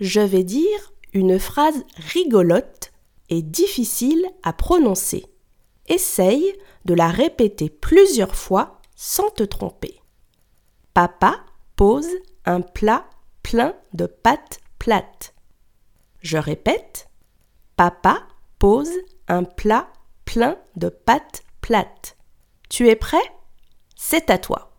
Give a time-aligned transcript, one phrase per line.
[0.00, 2.92] Je vais dire une phrase rigolote
[3.28, 5.24] et difficile à prononcer.
[5.86, 6.52] Essaye
[6.84, 10.00] de la répéter plusieurs fois sans te tromper.
[10.92, 11.44] Papa
[11.76, 12.08] pose
[12.44, 13.08] un plat
[13.42, 15.34] plein de pâtes plates.
[16.20, 17.08] Je répète.
[17.76, 18.26] Papa
[18.58, 18.92] pose
[19.28, 19.92] un plat
[20.24, 22.16] plein de pâtes plates.
[22.68, 23.22] Tu es prêt?
[23.96, 24.73] C'est à toi.